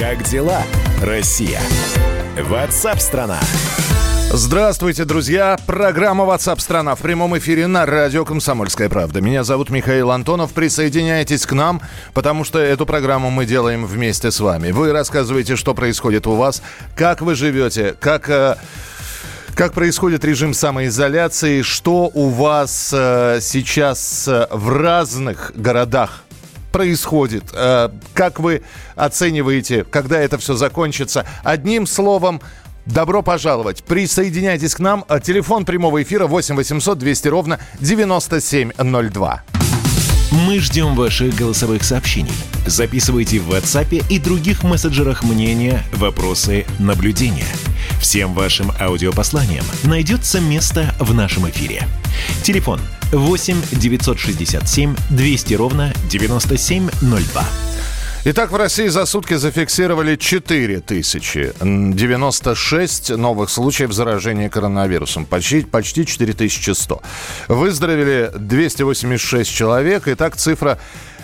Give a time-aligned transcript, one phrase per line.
[0.00, 0.62] Как дела,
[1.02, 1.60] Россия?
[2.34, 3.38] Ватсап-страна!
[4.32, 5.58] Здравствуйте, друзья!
[5.66, 9.20] Программа WhatsApp страна в прямом эфире на радио «Комсомольская правда».
[9.20, 10.52] Меня зовут Михаил Антонов.
[10.52, 11.82] Присоединяйтесь к нам,
[12.14, 14.70] потому что эту программу мы делаем вместе с вами.
[14.70, 16.62] Вы рассказываете, что происходит у вас,
[16.96, 18.30] как вы живете, как...
[18.30, 18.56] Э,
[19.54, 21.60] как происходит режим самоизоляции?
[21.60, 26.24] Что у вас э, сейчас э, в разных городах
[26.70, 27.44] происходит?
[27.52, 28.62] Э, как вы
[28.96, 31.26] оцениваете, когда это все закончится?
[31.42, 32.40] Одним словом,
[32.86, 33.84] Добро пожаловать.
[33.84, 35.04] Присоединяйтесь к нам.
[35.22, 39.42] Телефон прямого эфира 8 800 200 ровно 9702.
[40.32, 42.32] Мы ждем ваших голосовых сообщений.
[42.66, 47.46] Записывайте в WhatsApp и других мессенджерах мнения, вопросы, наблюдения.
[48.00, 51.86] Всем вашим аудиопосланиям найдется место в нашем эфире.
[52.42, 52.99] Телефон 8
[53.72, 57.44] 967 200 ровно 9702.
[58.22, 65.24] Итак, в России за сутки зафиксировали 4096 новых случаев заражения коронавирусом.
[65.24, 67.00] Почти, почти 4100.
[67.48, 70.02] Выздоровели 286 человек.
[70.06, 70.78] Итак, цифра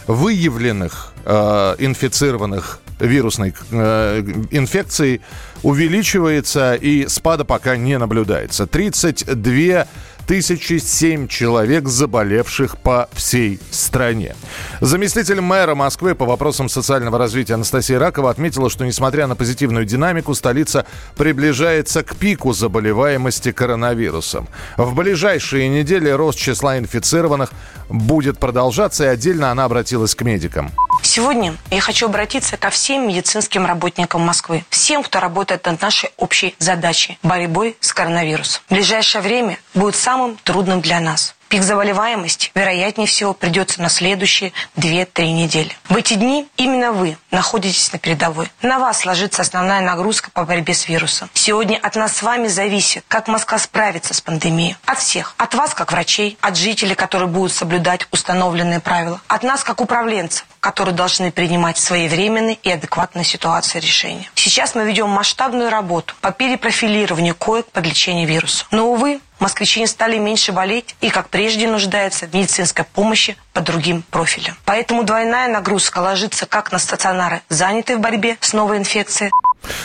[0.07, 5.21] выявленных э, инфицированных вирусной э, инфекцией
[5.63, 8.67] увеличивается и спада пока не наблюдается.
[8.67, 9.87] 32
[10.27, 14.35] 1007 человек, заболевших по всей стране.
[14.81, 20.35] Заместитель мэра Москвы по вопросам социального развития Анастасия Ракова отметила, что несмотря на позитивную динамику,
[20.35, 20.85] столица
[21.17, 24.49] приближается к пику заболеваемости коронавирусом.
[24.77, 27.53] В ближайшие недели рост числа инфицированных
[27.89, 30.73] будет продолжаться, и отдельно она обратилась к медикам.
[31.03, 36.57] Сегодня я хочу обратиться ко всем медицинским работникам Москвы, всем, кто работает над нашей общей
[36.59, 38.63] задачей– борьбой с коронавирусом.
[38.69, 41.35] В ближайшее время будет самым трудным для нас.
[41.49, 45.71] Пик заболеваемости, вероятнее всего, придется на следующие 2-3 недели.
[45.89, 48.51] В эти дни именно вы находитесь на передовой.
[48.63, 51.31] На вас ложится основная нагрузка по борьбе с вирусом.
[51.35, 54.77] Сегодня от нас с вами зависит, как Москва справится с пандемией.
[54.87, 55.35] От всех.
[55.37, 59.21] От вас, как врачей, от жителей, которые будут соблюдать установленные правила.
[59.29, 64.29] От нас, как управленцев, которые должны принимать своевременные и адекватные ситуации решения.
[64.35, 68.65] Сейчас мы ведем масштабную работу по перепрофилированию коек под лечение вируса.
[68.73, 73.61] Но, увы, москвичи не стали меньше болеть и, как прежде, нуждаются в медицинской помощи по
[73.61, 74.57] другим профилям.
[74.65, 79.31] Поэтому двойная нагрузка ложится как на стационары, занятые в борьбе с новой инфекцией,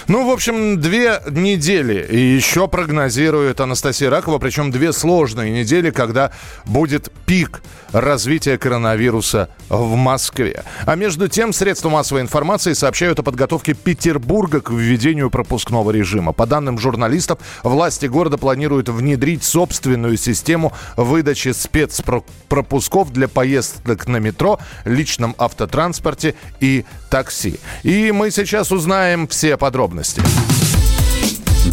[0.08, 6.32] ну, в общем, две недели еще прогнозирует Анастасия Ракова, причем две сложные недели, когда
[6.66, 10.64] будет пик развития коронавируса в Москве.
[10.86, 16.34] А между тем, средства массовой информации сообщают о подготовке Петербурга к введению пропускного режима.
[16.34, 24.60] По данным журналистов, власти города планируют внедрить собственную систему выдачи спецпропусков для поездок на метро,
[24.86, 27.60] личном автотранспорте и такси.
[27.84, 30.22] И мы сейчас узнаем все подробности подробности.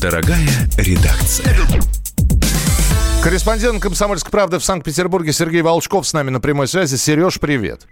[0.00, 1.56] Дорогая редакция.
[3.24, 6.94] Корреспондент «Комсомольской правды» в Санкт-Петербурге Сергей Волчков с нами на прямой связи.
[6.94, 7.88] Сереж, привет.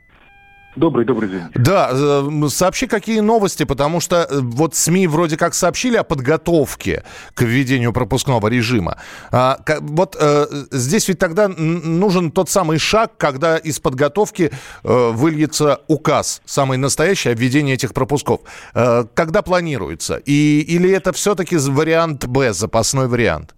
[0.77, 1.43] Добрый, добрый день.
[1.55, 7.03] Да, э, сообщи, какие новости, потому что э, вот СМИ вроде как сообщили о подготовке
[7.35, 8.99] к введению пропускного режима.
[9.33, 14.51] А, вот э, здесь ведь тогда нужен тот самый шаг, когда из подготовки
[14.83, 18.41] выльется указ, самый настоящий, о введении этих пропусков.
[18.73, 20.17] Когда планируется?
[20.25, 23.56] И, или это все-таки вариант Б, запасной вариант?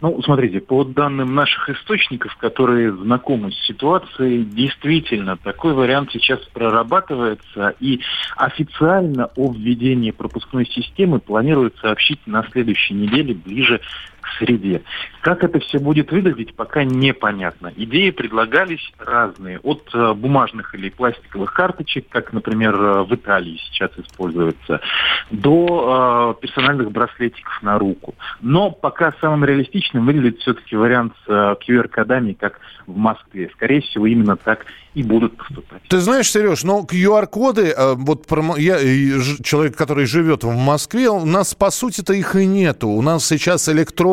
[0.00, 7.74] Ну, смотрите, по данным наших источников, которые знакомы с ситуацией, действительно, такой вариант сейчас прорабатывается,
[7.80, 8.00] и
[8.36, 13.80] официально о введении пропускной системы планируют сообщить на следующей неделе, ближе
[14.38, 14.82] среде.
[15.22, 17.72] Как это все будет выглядеть, пока непонятно.
[17.76, 19.58] Идеи предлагались разные.
[19.58, 24.80] От э, бумажных или пластиковых карточек, как, например, э, в Италии сейчас используется,
[25.30, 28.14] до э, персональных браслетиков на руку.
[28.40, 33.50] Но пока самым реалистичным выглядит все-таки вариант с QR-кодами, как в Москве.
[33.54, 34.64] Скорее всего, именно так
[34.94, 35.82] и будут поступать.
[35.88, 38.26] Ты знаешь, Сереж, но QR-коды, вот
[38.58, 38.78] я
[39.42, 42.88] человек, который живет в Москве, у нас, по сути-то, их и нету.
[42.88, 43.68] У нас сейчас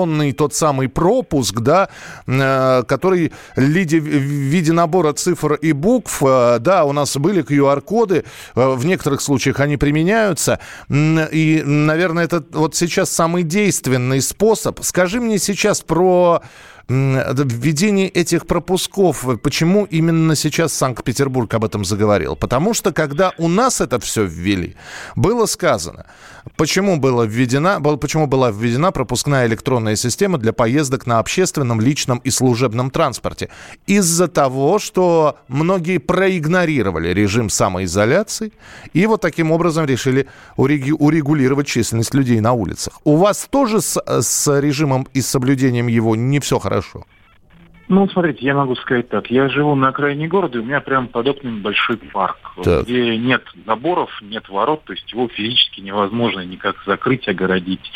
[0.08, 1.90] электронный тот самый пропуск, да,
[2.28, 7.44] э, который в виде, в виде набора цифр и букв, э, да, у нас были
[7.44, 8.24] QR-коды,
[8.56, 10.60] в некоторых случаях они применяются,
[10.90, 14.84] и, наверное, это вот сейчас самый действенный способ.
[14.84, 16.42] Скажи мне сейчас про
[16.90, 22.38] введение этих пропусков, почему именно сейчас Санкт-Петербург об этом заговорил?
[22.38, 24.76] Потому что когда у нас это все ввели,
[25.16, 26.06] было сказано,
[26.56, 32.30] почему, было введена, почему была введена пропускная электронная система для поездок на общественном, личном и
[32.30, 33.50] служебном транспорте.
[33.88, 38.52] Из-за того, что многие проигнорировали режим самоизоляции
[38.94, 43.00] и вот таким образом решили урегулировать численность людей на улицах.
[43.04, 47.06] У вас тоже с, с режимом и соблюдением его не все хорошо?
[47.90, 49.32] Ну, смотрите, я могу сказать так.
[49.32, 52.84] Я живу на окраине города, и у меня прям под окнами большой парк, так.
[52.84, 57.92] где нет заборов, нет ворот, то есть его физически невозможно никак закрыть, огородить.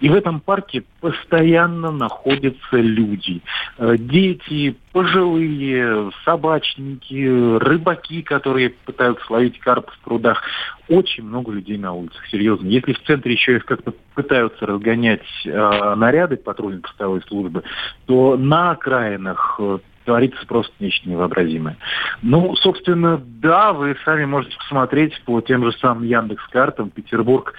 [0.00, 3.40] И в этом парке постоянно находятся люди.
[3.78, 10.42] Э, дети, пожилые, собачники, рыбаки, которые пытаются ловить карп в прудах.
[10.88, 12.68] Очень много людей на улицах, серьезно.
[12.68, 17.64] Если в центре еще их как-то пытаются разгонять э, наряды патрульно-постовой службы,
[18.06, 21.76] то на окраинах э, творится просто нечто невообразимое.
[22.22, 26.90] Ну, собственно, да, вы сами можете посмотреть по тем же самым Яндекс картам.
[26.90, 27.52] Петербург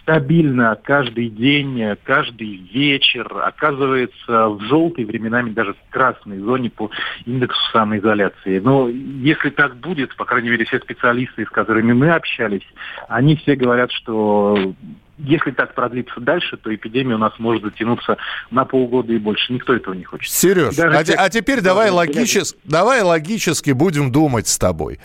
[0.00, 6.90] стабильно каждый день, каждый вечер оказывается в желтой, временами даже в красной зоне по
[7.24, 8.60] индексу самоизоляции.
[8.60, 12.66] Но если так будет, по крайней мере, все специалисты, с которыми мы общались,
[13.08, 14.74] они все говорят, что
[15.18, 18.16] если так продлится дальше, то эпидемия у нас может затянуться
[18.50, 19.52] на полгода и больше.
[19.52, 20.32] Никто этого не хочет.
[20.32, 25.00] Сереж, а, те, а теперь давай, логичес, давай логически будем думать с тобой.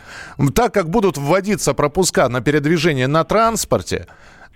[0.56, 4.08] Так как будут вводиться пропуска на передвижение на транспорте,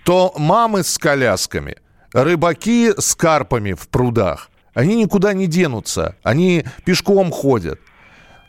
[0.04, 1.76] то мамы с колясками,
[2.12, 6.16] рыбаки с карпами в прудах, они никуда не денутся.
[6.22, 7.80] Они пешком ходят.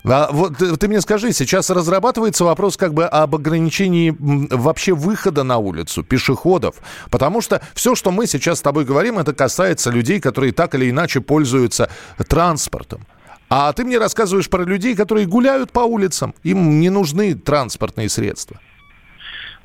[0.07, 5.43] А вот ты, ты мне скажи, сейчас разрабатывается вопрос как бы об ограничении вообще выхода
[5.43, 6.75] на улицу пешеходов,
[7.09, 10.89] потому что все, что мы сейчас с тобой говорим, это касается людей, которые так или
[10.89, 11.89] иначе пользуются
[12.27, 13.05] транспортом.
[13.49, 18.59] А ты мне рассказываешь про людей, которые гуляют по улицам, им не нужны транспортные средства.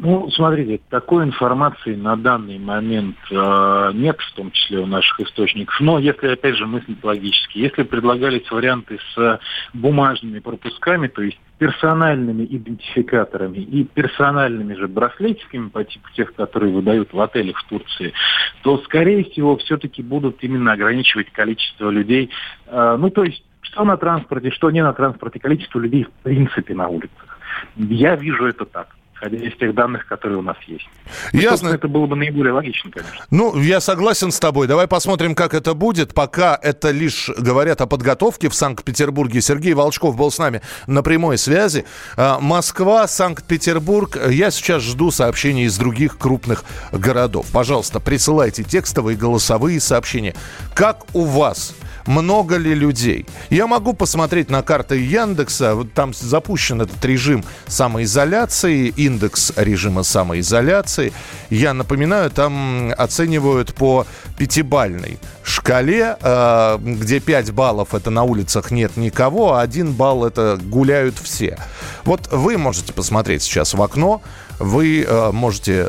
[0.02, 5.79] Ну, смотрите, такой информации на данный момент э, нет, в том числе у наших источников.
[5.79, 9.41] Но если, опять же, мыслить логически, если предлагались варианты с
[9.75, 17.12] бумажными пропусками, то есть персональными идентификаторами и персональными же браслетиками по типу тех, которые выдают
[17.12, 18.14] в отелях в Турции,
[18.62, 22.31] то, скорее всего, все-таки будут именно ограничивать количество людей.
[22.69, 26.75] Э, ну, то есть, что на транспорте, что не на транспорте, количество людей в принципе
[26.75, 27.38] на улицах.
[27.76, 30.88] Я вижу это так исходя из тех данных, которые у нас есть.
[31.32, 31.69] Ну, Ясно.
[31.69, 33.25] Это было бы наиболее логично, конечно.
[33.31, 34.67] Ну, я согласен с тобой.
[34.67, 36.14] Давай посмотрим, как это будет.
[36.14, 39.40] Пока это лишь говорят о подготовке в Санкт-Петербурге.
[39.40, 41.84] Сергей Волчков был с нами на прямой связи.
[42.17, 44.19] А, Москва, Санкт-Петербург.
[44.28, 47.46] Я сейчас жду сообщений из других крупных городов.
[47.52, 50.34] Пожалуйста, присылайте текстовые, голосовые сообщения.
[50.75, 51.75] Как у вас?
[52.06, 53.26] Много ли людей.
[53.50, 61.12] Я могу посмотреть на карты Яндекса, там запущен этот режим самоизоляции, индекс режима самоизоляции.
[61.50, 64.06] Я напоминаю, там оценивают по
[64.37, 70.58] пятибальной шкале, э, где 5 баллов это на улицах нет никого, а 1 балл это
[70.62, 71.58] гуляют все.
[72.05, 74.23] Вот вы можете посмотреть сейчас в окно,
[74.60, 75.88] вы э, можете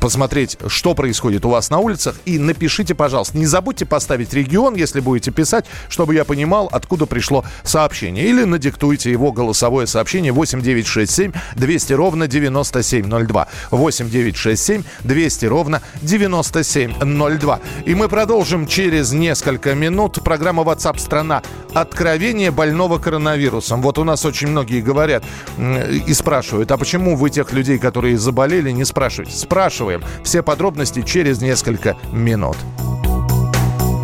[0.00, 2.16] посмотреть, что происходит у вас на улицах.
[2.24, 7.44] И напишите, пожалуйста, не забудьте поставить регион, если будете писать, чтобы я понимал, откуда пришло
[7.62, 8.26] сообщение.
[8.26, 13.48] Или надиктуйте его голосовое сообщение 8967 200 ровно 9702.
[13.70, 17.60] 8967 200 ровно 9702.
[17.86, 20.22] И мы продолжим через несколько минут.
[20.24, 21.42] Программа WhatsApp страна
[21.74, 23.80] Откровение больного коронавирусом.
[23.80, 25.24] Вот у нас очень многие говорят
[25.58, 29.36] и спрашивают, а почему вы тех людей, которые которые заболели, не спрашивайте.
[29.36, 30.02] Спрашиваем.
[30.24, 32.56] Все подробности через несколько минут.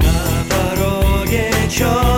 [0.02, 2.17] На дороге черный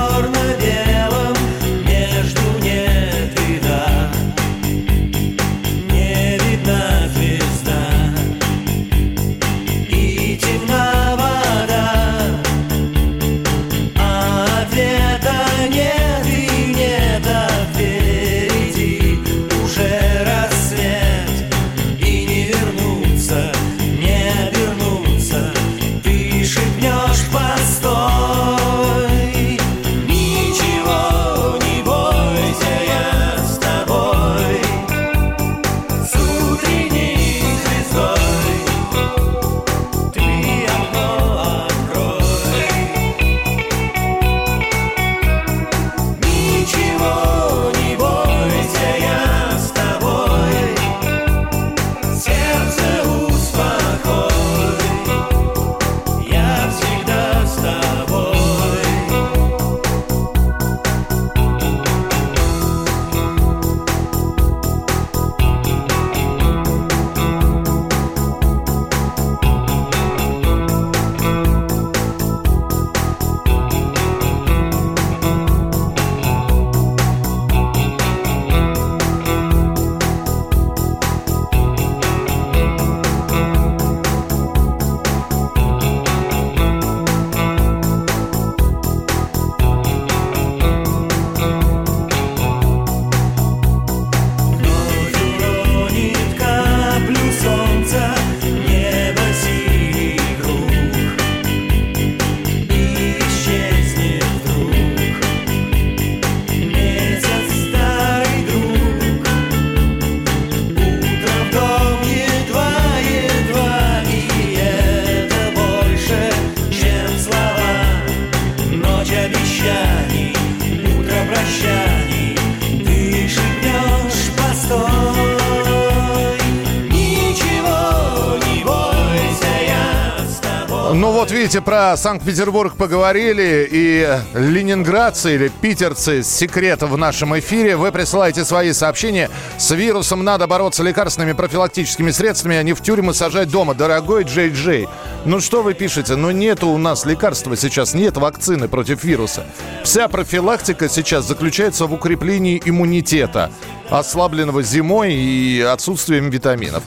[131.60, 137.76] видите, про Санкт-Петербург поговорили, и ленинградцы или питерцы секрет в нашем эфире.
[137.76, 139.30] Вы присылаете свои сообщения.
[139.58, 143.74] С вирусом надо бороться лекарственными профилактическими средствами, а не в тюрьмы сажать дома.
[143.74, 144.88] Дорогой Джей Джей,
[145.24, 146.16] ну что вы пишете?
[146.16, 149.44] Ну нету у нас лекарства сейчас, нет вакцины против вируса.
[149.84, 153.50] Вся профилактика сейчас заключается в укреплении иммунитета,
[153.88, 156.82] ослабленного зимой и отсутствием витаминов.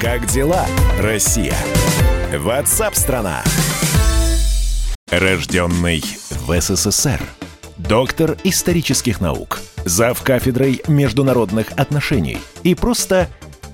[0.00, 0.66] Как дела,
[1.00, 1.54] Россия?
[2.34, 3.44] Ватсап-страна!
[5.12, 7.20] Рожденный в СССР.
[7.76, 9.60] Доктор исторических наук.
[9.84, 12.38] Зав кафедрой международных отношений.
[12.64, 13.28] И просто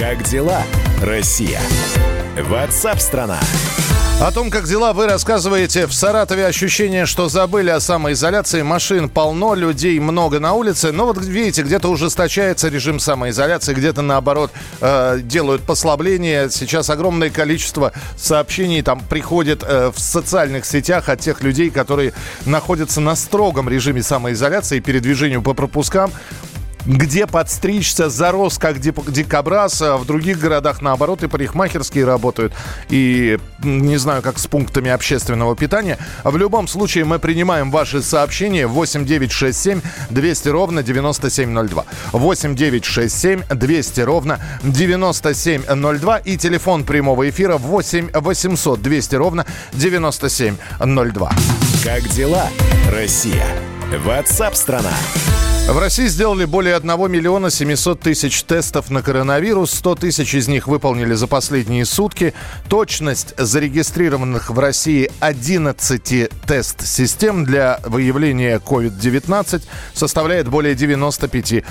[0.00, 0.62] Как дела,
[1.02, 1.60] Россия?
[2.34, 3.38] Ватсап-страна!
[4.18, 5.86] О том, как дела, вы рассказываете.
[5.86, 8.62] В Саратове ощущение, что забыли о самоизоляции.
[8.62, 10.90] Машин полно, людей много на улице.
[10.90, 16.48] Но вот видите, где-то ужесточается режим самоизоляции, где-то наоборот э, делают послабления.
[16.48, 22.14] Сейчас огромное количество сообщений там приходит э, в социальных сетях от тех людей, которые
[22.46, 26.10] находятся на строгом режиме самоизоляции и передвижению по пропускам
[26.86, 29.82] где подстричься, зарос как дикобраз.
[29.82, 32.52] А в других городах, наоборот, и парикмахерские работают.
[32.88, 35.98] И не знаю, как с пунктами общественного питания.
[36.24, 41.84] В любом случае, мы принимаем ваши сообщения 8 9 6 7 200 ровно 9702.
[42.12, 46.18] 8 9 6 7 200 ровно 9702.
[46.18, 51.32] И телефон прямого эфира 8 800 200 ровно 9702.
[51.84, 52.48] Как дела,
[52.90, 53.46] Россия?
[54.04, 54.92] Ватсап-страна!
[55.70, 59.70] В России сделали более 1 миллиона 700 тысяч тестов на коронавирус.
[59.70, 62.34] 100 тысяч из них выполнили за последние сутки.
[62.68, 69.62] Точность зарегистрированных в России 11 тест-систем для выявления COVID-19
[69.94, 71.62] составляет более 95%.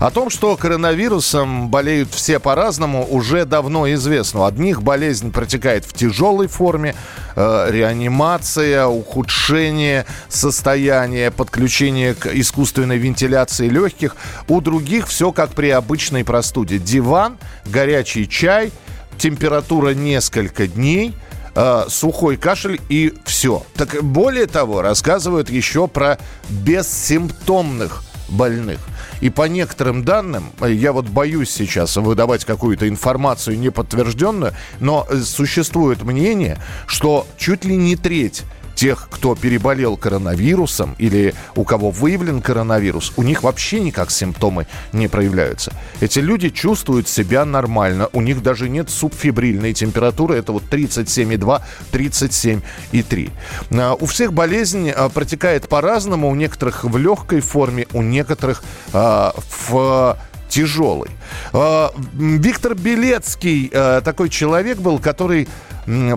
[0.00, 4.40] О том, что коронавирусом болеют все по-разному, уже давно известно.
[4.40, 6.96] У одних болезнь протекает в тяжелой форме,
[7.36, 14.16] э, реанимация, ухудшение состояния, подключение к искусственному искусственной вентиляции легких.
[14.48, 16.78] У других все как при обычной простуде.
[16.78, 18.72] Диван, горячий чай,
[19.18, 21.14] температура несколько дней–
[21.54, 23.62] э, сухой кашель и все.
[23.74, 26.18] Так более того, рассказывают еще про
[26.48, 28.78] бессимптомных больных.
[29.20, 36.58] И по некоторым данным, я вот боюсь сейчас выдавать какую-то информацию неподтвержденную, но существует мнение,
[36.86, 38.44] что чуть ли не треть
[38.80, 45.06] тех, кто переболел коронавирусом или у кого выявлен коронавирус, у них вообще никак симптомы не
[45.06, 45.74] проявляются.
[46.00, 51.60] Эти люди чувствуют себя нормально, у них даже нет субфибрильной температуры, это вот 37,2,
[51.92, 53.30] 37,3.
[53.72, 58.62] А, у всех болезнь а, протекает по-разному, у некоторых в легкой форме, у некоторых
[58.94, 60.16] а, в
[60.48, 61.10] тяжелый.
[62.14, 65.46] Виктор Белецкий такой человек был, который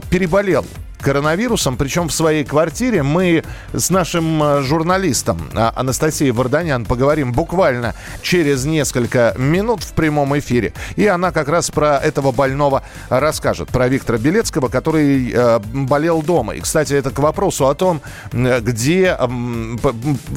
[0.10, 0.65] переболел
[1.03, 3.03] коронавирусом, причем в своей квартире.
[3.03, 3.43] Мы
[3.74, 10.74] с нашим э, журналистом а, Анастасией Варданян поговорим буквально через несколько минут в прямом эфире.
[10.95, 16.55] И она как раз про этого больного расскажет, про Виктора Белецкого, который э, болел дома.
[16.55, 19.27] И, кстати, это к вопросу о том, где э,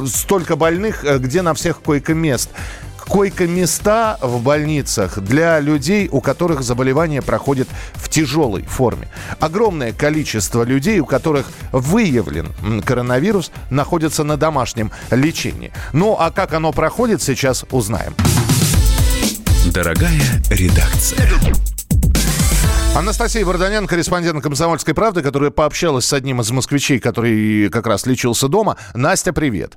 [0.07, 2.51] столько больных, э, где на всех койко-мест
[3.09, 9.09] койко-места в больницах для людей, у которых заболевание проходит в тяжелой форме.
[9.41, 15.73] Огромное количество людей, у которых выявлен коронавирус, находятся на домашнем лечении.
[15.93, 18.15] Ну а как оно проходит, сейчас узнаем.
[19.73, 20.21] Дорогая
[20.51, 21.19] редакция.
[22.97, 28.49] Анастасия Варданян, корреспондент «Комсомольской правды», которая пообщалась с одним из москвичей, который как раз лечился
[28.49, 28.79] дома.
[28.95, 29.77] Настя, привет.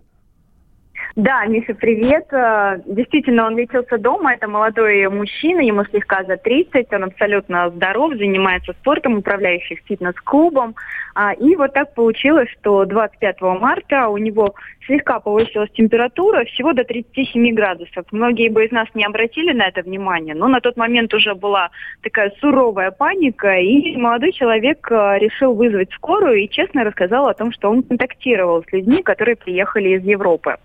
[1.15, 2.27] Да, Миша, привет.
[2.31, 4.33] Э, действительно, он лечился дома.
[4.33, 6.93] Это молодой мужчина, ему слегка за 30.
[6.93, 10.75] Он абсолютно здоров, занимается спортом, управляющий фитнес-клубом.
[11.15, 14.53] А, и вот так получилось, что 25 марта у него
[14.85, 18.05] слегка повысилась температура, всего до 37 градусов.
[18.11, 21.71] Многие бы из нас не обратили на это внимание, но на тот момент уже была
[22.03, 27.51] такая суровая паника, и молодой человек э, решил вызвать скорую и честно рассказал о том,
[27.51, 30.57] что он контактировал с людьми, которые приехали из Европы.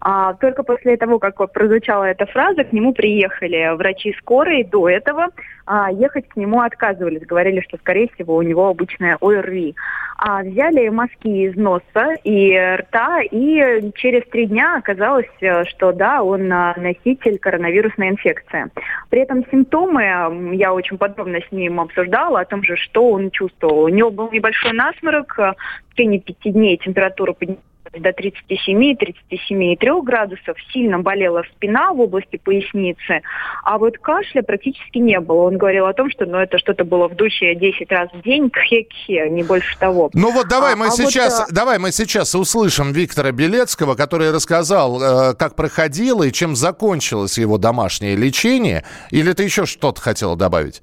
[0.00, 4.64] А, только после того, как прозвучала эта фраза, к нему приехали врачи скорой.
[4.64, 5.28] До этого
[5.66, 7.26] а, ехать к нему отказывались.
[7.26, 9.74] Говорили, что, скорее всего, у него обычная ОРВИ.
[10.16, 15.26] А взяли мазки из носа и рта, и через три дня оказалось,
[15.68, 18.66] что да, он носитель коронавирусной инфекции.
[19.08, 23.84] При этом симптомы, я очень подробно с ним обсуждала, о том же, что он чувствовал.
[23.84, 25.54] У него был небольшой насморк, в
[25.94, 33.22] течение пяти дней температура поднялась до 37-37,3 градусов, сильно болела спина в области поясницы,
[33.64, 35.42] а вот кашля практически не было.
[35.42, 38.50] Он говорил о том, что ну, это что-то было в духе 10 раз в день,
[38.50, 40.10] кхе-кхе, не больше того.
[40.14, 44.30] Ну вот давай, а, мы, а сейчас, вот, давай мы сейчас услышим Виктора Белецкого, который
[44.30, 48.84] рассказал, э, как проходило и чем закончилось его домашнее лечение.
[49.10, 50.82] Или ты еще что-то хотела добавить?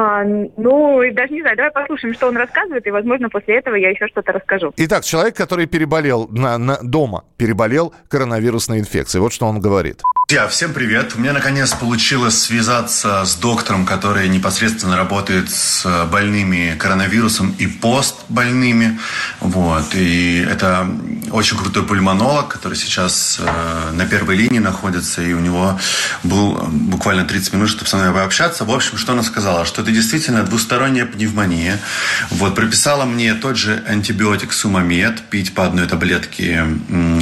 [0.00, 3.90] А, ну, даже не знаю, давай послушаем, что он рассказывает, и, возможно, после этого я
[3.90, 4.72] еще что-то расскажу.
[4.76, 9.20] Итак, человек, который переболел на, на, дома, переболел коронавирусной инфекцией.
[9.20, 10.02] Вот что он говорит.
[10.30, 11.14] Друзья, всем привет.
[11.16, 19.00] У меня наконец получилось связаться с доктором, который непосредственно работает с больными коронавирусом и постбольными.
[19.40, 19.94] Вот.
[19.94, 20.86] И это
[21.30, 25.80] очень крутой пульмонолог, который сейчас э, на первой линии находится, и у него
[26.22, 28.66] был буквально 30 минут, чтобы со мной пообщаться.
[28.66, 29.64] В общем, что она сказала?
[29.64, 31.80] Что это действительно двусторонняя пневмония.
[32.28, 32.54] Вот.
[32.54, 36.66] Прописала мне тот же антибиотик Сумамед, пить по одной таблетке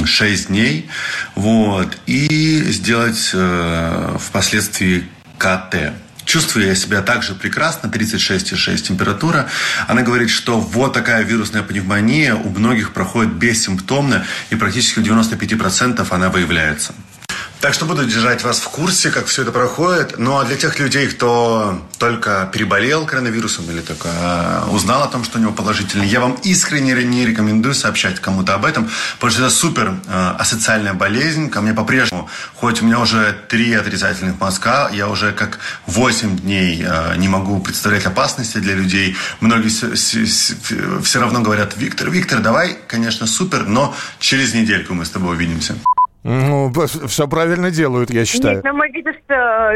[0.03, 0.89] 6 дней.
[1.35, 1.97] Вот.
[2.05, 5.07] И сделать сделать э, впоследствии
[5.37, 5.93] КТ.
[6.25, 9.47] Чувствую я себя также прекрасно, 36,6 температура.
[9.87, 16.05] Она говорит, что вот такая вирусная пневмония у многих проходит бессимптомно, и практически у 95%
[16.09, 16.93] она выявляется.
[17.59, 20.19] Так что буду держать вас в курсе, как все это проходит.
[20.19, 25.23] Ну а для тех людей, кто только переболел коронавирусом или только э, узнал о том,
[25.23, 29.41] что у него положительный, я вам искренне не рекомендую сообщать кому-то об этом, потому что
[29.41, 31.49] это супер э, асоциальная болезнь.
[31.49, 36.85] Ко мне по-прежнему, хоть у меня уже три отрицательных мазка, я уже как 8 дней
[37.17, 39.15] не могу представлять опасности для людей.
[39.39, 39.69] Многие
[41.01, 45.75] все равно говорят, Виктор, Виктор, давай, конечно, супер, но через недельку мы с тобой увидимся.
[46.29, 46.69] Ну,
[47.07, 48.55] все правильно делают, я считаю.
[48.55, 49.15] Нет, ну мы, видишь,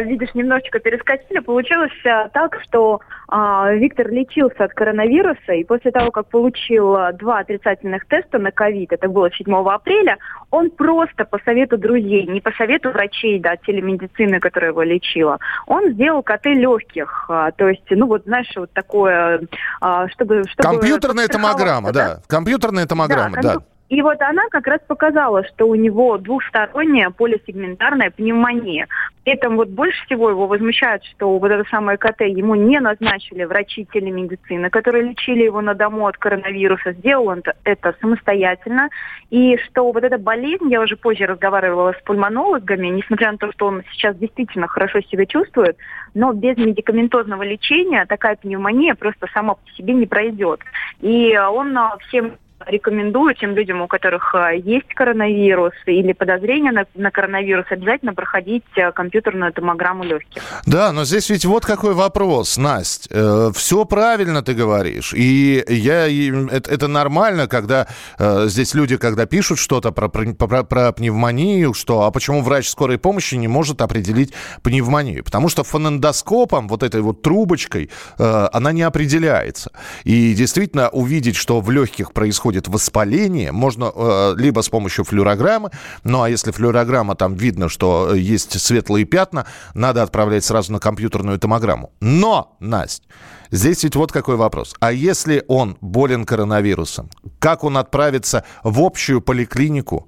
[0.05, 1.39] видишь, немножечко перескочили.
[1.39, 7.13] Получилось э, так, что а, Виктор лечился от коронавируса, и после того, как получил э,
[7.13, 10.17] два отрицательных теста на ковид, это было 7 апреля,
[10.49, 15.93] он просто по совету друзей, не по совету врачей, да, телемедицины, которая его лечила, он
[15.93, 17.27] сделал КТ легких.
[17.29, 19.47] А, то есть, ну вот, знаешь, вот такое,
[19.79, 20.43] а, чтобы...
[20.49, 22.15] чтобы Компьютерная томограмма, да?
[22.15, 22.21] да.
[22.27, 23.55] Компьютерная томограмма, да.
[23.55, 23.61] да.
[23.91, 28.87] И вот она как раз показала, что у него двухсторонняя полисегментарная пневмония.
[29.25, 33.43] При этом вот больше всего его возмущает, что вот это самое КТ ему не назначили
[33.43, 36.93] врачи телемедицины, которые лечили его на дому от коронавируса.
[36.93, 38.87] Сделал он это самостоятельно.
[39.29, 43.65] И что вот эта болезнь, я уже позже разговаривала с пульмонологами, несмотря на то, что
[43.65, 45.75] он сейчас действительно хорошо себя чувствует,
[46.13, 50.61] но без медикаментозного лечения такая пневмония просто сама по себе не пройдет.
[51.01, 51.77] И он
[52.07, 58.13] всем рекомендую тем людям, у которых э, есть коронавирус или подозрение на, на коронавирус, обязательно
[58.13, 60.41] проходить э, компьютерную томограмму легких.
[60.65, 63.09] Да, но здесь ведь вот какой вопрос, Настя.
[63.11, 65.13] Э, все правильно ты говоришь.
[65.13, 67.87] И я, это, это нормально, когда
[68.19, 72.97] э, здесь люди, когда пишут что-то про, про, про пневмонию, что, а почему врач скорой
[72.97, 75.23] помощи не может определить пневмонию?
[75.23, 79.71] Потому что фонендоскопом, вот этой вот трубочкой, э, она не определяется.
[80.03, 85.69] И действительно увидеть, что в легких происходит происходит воспаление, можно э, либо с помощью флюорограммы,
[86.03, 91.39] ну а если флюорограмма, там видно, что есть светлые пятна, надо отправлять сразу на компьютерную
[91.39, 91.91] томограмму.
[92.01, 93.05] Но, Настя,
[93.51, 94.75] здесь ведь вот какой вопрос.
[94.79, 97.09] А если он болен коронавирусом,
[97.39, 100.07] как он отправится в общую поликлинику?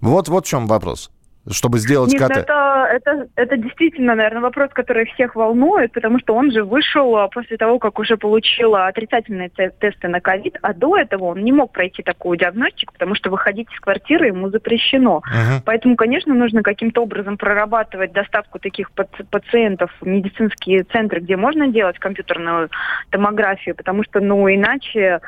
[0.00, 1.10] Вот, вот в чем вопрос
[1.50, 2.30] чтобы сделать Нет, КТ?
[2.30, 2.52] Это,
[2.88, 7.56] это, это действительно, наверное, вопрос, который всех волнует, потому что он же вышел а, после
[7.56, 12.02] того, как уже получил отрицательные тесты на ковид, а до этого он не мог пройти
[12.02, 15.22] такую диагностику, потому что выходить из квартиры ему запрещено.
[15.26, 15.62] Uh-huh.
[15.64, 21.98] Поэтому, конечно, нужно каким-то образом прорабатывать доставку таких пациентов в медицинские центры, где можно делать
[21.98, 22.70] компьютерную
[23.10, 25.20] томографию, потому что, ну, иначе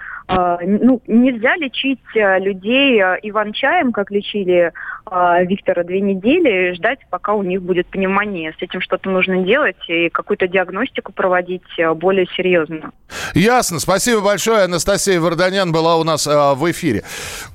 [0.62, 4.72] ну, нельзя лечить а, людей иван-чаем, как лечили
[5.10, 8.54] э, Виктора две недели и ждать, пока у них будет пневмония.
[8.58, 12.92] С этим что-то нужно делать и какую-то диагностику проводить э, более серьезно.
[13.34, 13.80] Ясно.
[13.80, 14.64] Спасибо большое.
[14.64, 17.02] Анастасия Варданян была у нас э, в эфире.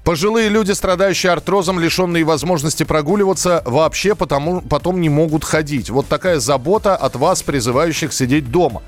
[0.04, 5.90] Пожилые люди, страдающие артрозом, лишенные возможности прогуливаться, вообще потому, потом не могут ходить.
[5.90, 8.82] Вот такая забота от вас, призывающих сидеть дома.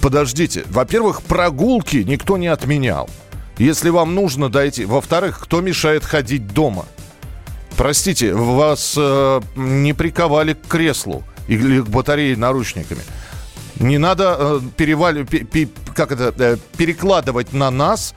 [0.00, 0.64] Подождите.
[0.70, 3.08] Во-первых, прогулки никто не отменял.
[3.58, 4.84] если вам нужно дойти.
[4.84, 6.86] Во-вторых, кто мешает ходить дома?
[7.76, 13.02] Простите, вас э, не приковали к креслу или к батарее наручниками.
[13.80, 18.14] Не надо э, перевали, пе, пе, как это, э, перекладывать на нас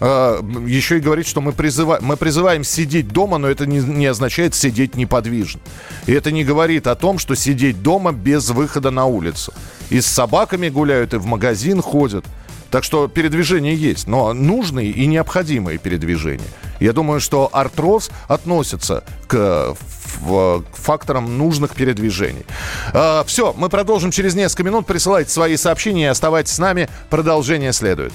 [0.00, 4.54] еще и говорить, что мы призываем, мы призываем сидеть дома, но это не, не означает
[4.54, 5.60] сидеть неподвижно.
[6.06, 9.52] И это не говорит о том, что сидеть дома без выхода на улицу.
[9.90, 12.24] И с собаками гуляют, и в магазин ходят.
[12.70, 16.46] Так что передвижение есть, но нужные и необходимые передвижения.
[16.78, 19.74] Я думаю, что артроз относится к,
[20.20, 22.46] к факторам нужных передвижений.
[22.94, 24.86] А, все, мы продолжим через несколько минут.
[24.86, 26.88] Присылайте свои сообщения и оставайтесь с нами.
[27.10, 28.12] Продолжение следует.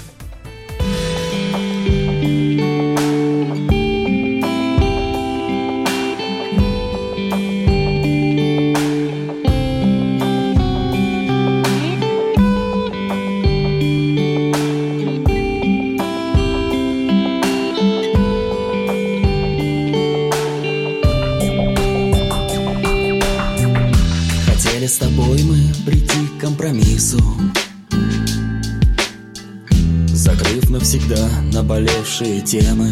[31.66, 32.88] Наболевшие темы.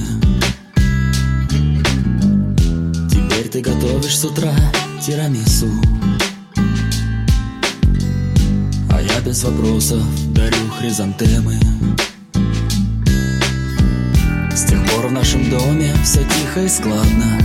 [3.08, 4.52] Теперь ты готовишь с утра
[5.00, 5.68] тирамису.
[8.90, 10.02] А я без вопросов
[10.34, 11.56] дарю хризантемы.
[14.52, 17.38] С тех пор в нашем доме все тихо и складно.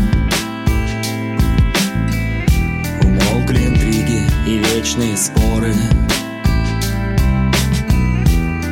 [3.03, 5.75] Умолкли интриги и вечные споры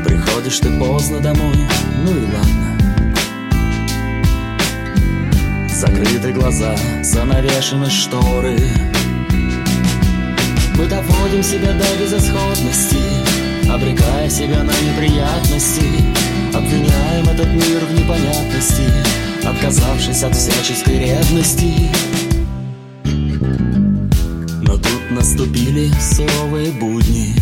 [0.07, 1.57] Приходишь ты поздно домой,
[2.05, 2.77] ну и ладно.
[5.69, 8.57] Закрыты глаза, занавешены шторы.
[10.77, 12.97] Мы доводим себя до безысходности
[13.69, 15.83] Обрекая себя на неприятности.
[16.53, 18.83] Обвиняем этот мир в непонятности
[19.43, 21.73] Отказавшись от всяческой ревности.
[24.61, 27.35] Но тут наступили суровые будни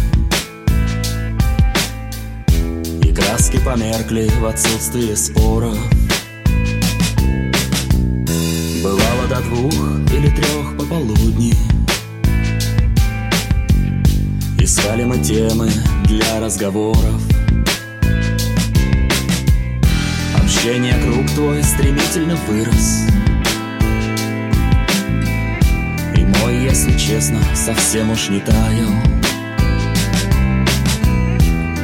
[3.25, 5.77] краски померкли в отсутствии споров
[8.83, 9.73] Бывало до двух
[10.11, 11.53] или трех пополудни.
[14.59, 15.71] Искали мы темы
[16.05, 17.21] для разговоров.
[20.37, 23.05] Общение круг твой стремительно вырос.
[26.15, 29.24] И мой, если честно, совсем уж не таял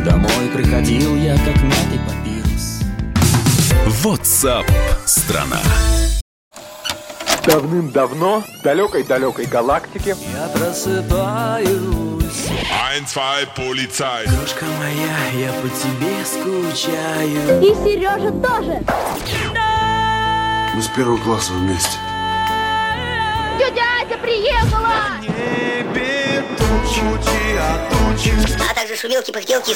[0.05, 2.81] Домой приходил я, как мятый папирус.
[4.03, 4.65] WhatsApp
[5.05, 5.59] страна.
[7.45, 11.71] Давным-давно в далекой-далекой галактике Я просыпаюсь
[12.93, 18.83] Ein, zwei, полицай Крошка моя, я по тебе скучаю И Сережа тоже
[20.75, 21.97] Мы с первого класса вместе
[23.57, 25.19] Тетя Ася приехала!
[25.21, 26.20] Небе
[26.95, 28.33] тучи, а тучи
[28.69, 29.75] А также шумелки, пыхтелки и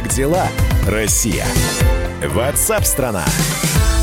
[0.00, 0.48] Как дела,
[0.86, 1.44] Россия?
[2.22, 3.22] WhatsApp-страна!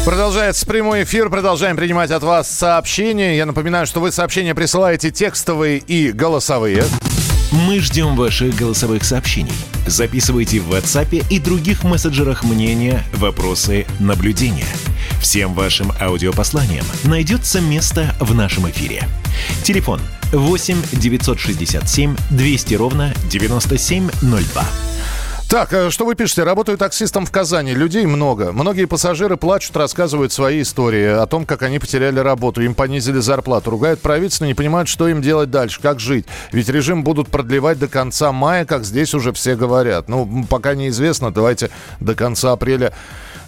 [0.05, 1.31] Продолжается прямой эфир.
[1.31, 3.36] Продолжаем принимать от вас сообщения.
[3.36, 6.83] Я напоминаю, что вы сообщения присылаете текстовые и голосовые.
[7.51, 9.53] Мы ждем ваших голосовых сообщений.
[9.88, 14.67] Записывайте в WhatsApp и других мессенджерах мнения, вопросы, наблюдения.
[15.19, 19.03] Всем вашим аудиопосланиям найдется место в нашем эфире.
[19.63, 19.99] Телефон
[20.31, 24.63] 8 967 200 ровно 9702.
[25.49, 26.43] Так, э, что вы пишете?
[26.43, 27.73] Работаю таксистом в Казани.
[27.73, 28.51] Людей много.
[28.51, 33.71] Многие пассажиры плачут, рассказывают свои истории о том, как они потеряли работу, им понизили зарплату,
[33.71, 36.25] ругают правительство, не понимают, что им делать дальше, как жить.
[36.51, 40.10] Ведь режим будут продлевать до конца мая, как здесь уже все говорят.
[40.10, 41.69] Ну, пока неизвестно, давайте
[42.01, 42.91] до конца апреля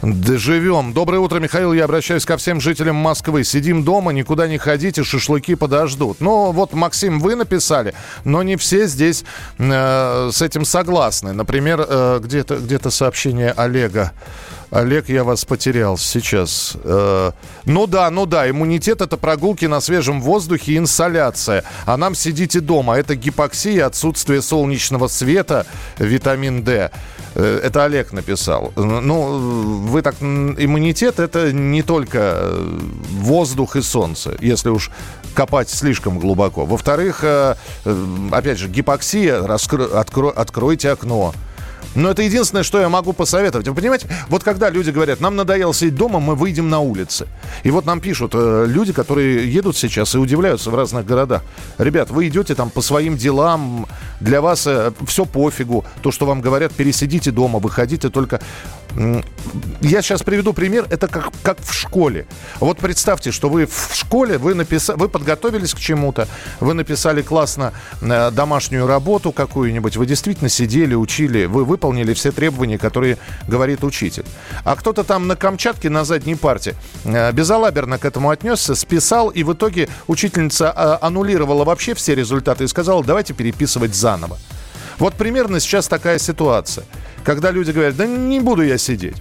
[0.01, 0.93] Доживем.
[0.93, 1.73] Доброе утро, Михаил.
[1.73, 3.43] Я обращаюсь ко всем жителям Москвы.
[3.43, 6.21] Сидим дома, никуда не ходите, шашлыки подождут.
[6.21, 9.25] Ну, вот, Максим, вы написали, но не все здесь
[9.57, 11.33] э, с этим согласны.
[11.33, 14.13] Например, э, где-то где сообщение Олега.
[14.71, 16.77] Олег, я вас потерял сейчас.
[16.83, 17.31] Э,
[17.65, 21.63] ну да, ну да, иммунитет это прогулки на свежем воздухе и инсоляция.
[21.85, 22.97] А нам сидите дома.
[22.97, 25.65] Это гипоксия, отсутствие солнечного света,
[25.97, 26.91] витамин D.
[27.33, 28.71] Э, это Олег написал.
[28.75, 30.15] Ну, вы так...
[30.21, 32.51] Иммунитет это не только
[33.11, 34.91] воздух и солнце, если уж
[35.33, 36.65] копать слишком глубоко.
[36.65, 37.55] Во-вторых, э,
[38.31, 39.85] опять же, гипоксия, раскро...
[39.99, 40.29] откро...
[40.29, 41.33] откройте окно.
[41.95, 43.67] Но это единственное, что я могу посоветовать.
[43.67, 47.27] Вы понимаете, вот когда люди говорят, нам надоело сидеть дома, мы выйдем на улицы.
[47.63, 51.43] И вот нам пишут э, люди, которые едут сейчас и удивляются в разных городах.
[51.77, 53.87] Ребят, вы идете там по своим делам,
[54.19, 55.83] для вас э, все пофигу.
[56.01, 58.39] То, что вам говорят, пересидите дома, выходите только...
[59.81, 60.85] Я сейчас приведу пример.
[60.89, 62.27] Это как, как в школе.
[62.59, 66.27] Вот представьте, что вы в школе, вы, написали, вы подготовились к чему-то,
[66.59, 72.77] вы написали классно э, домашнюю работу какую-нибудь, вы действительно сидели, учили, вы выполнили все требования,
[72.77, 74.25] которые говорит учитель.
[74.65, 79.43] А кто-то там на Камчатке на задней парте э, безалаберно к этому отнесся, списал, и
[79.43, 84.37] в итоге учительница э, аннулировала вообще все результаты и сказала, давайте переписывать заново.
[84.99, 86.85] Вот примерно сейчас такая ситуация,
[87.23, 89.17] когда люди говорят, да не буду я сидеть.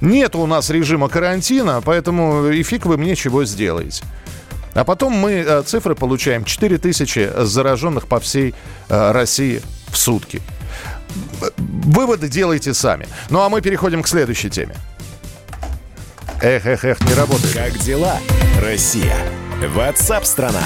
[0.00, 4.04] Нет у нас режима карантина, поэтому и фиг вы мне чего сделаете.
[4.74, 8.54] А потом мы э, цифры получаем 4 тысячи зараженных по всей
[8.88, 10.42] России в сутки.
[11.56, 13.08] Выводы делайте сами.
[13.30, 14.74] Ну а мы переходим к следующей теме.
[16.42, 17.54] Эх, эх, эх, не работает.
[17.54, 18.18] Как дела,
[18.60, 19.16] Россия?
[19.74, 20.62] Ватсап-страна!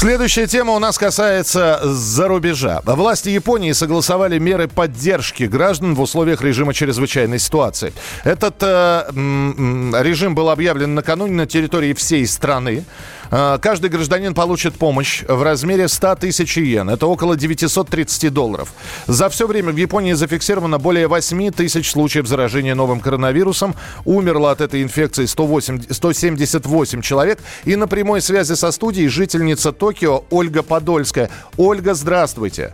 [0.00, 2.80] Следующая тема у нас касается за рубежа.
[2.86, 7.92] Власти Японии согласовали меры поддержки граждан в условиях режима чрезвычайной ситуации.
[8.24, 12.84] Этот э, режим был объявлен накануне на территории всей страны.
[13.30, 16.90] Э, каждый гражданин получит помощь в размере 100 тысяч йен.
[16.90, 18.72] Это около 930 долларов.
[19.06, 23.74] За все время в Японии зафиксировано более 8 тысяч случаев заражения новым коронавирусом.
[24.04, 27.38] Умерло от этой инфекции 108, 178 человек.
[27.64, 31.30] И на прямой связи со студией жительница Токио Ольга Подольская.
[31.56, 32.72] Ольга, здравствуйте.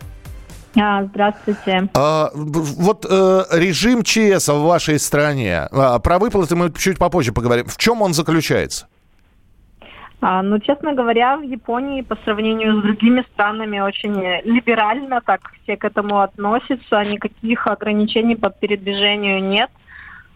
[0.78, 1.88] А, здравствуйте.
[1.94, 5.68] А, вот э, режим ЧС в вашей стране.
[5.72, 7.66] А, про выплаты мы чуть попозже поговорим.
[7.66, 8.86] В чем он заключается?
[10.28, 15.76] А, ну, честно говоря, в Японии по сравнению с другими странами очень либерально так все
[15.76, 17.04] к этому относятся.
[17.04, 19.70] Никаких ограничений по передвижению нет.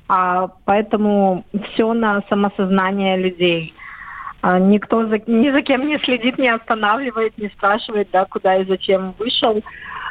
[0.06, 3.74] А, поэтому все на самосознание людей.
[4.42, 8.66] А, никто за, ни за кем не следит, не останавливает, не спрашивает, да, куда и
[8.66, 9.60] зачем вышел.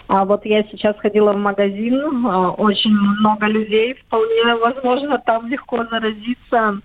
[0.09, 2.25] А вот я сейчас ходила в магазин,
[2.57, 6.81] очень много людей, вполне возможно, там легко заразиться.